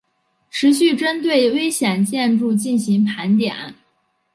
[0.49, 3.75] 持续针对危险建筑进行盘点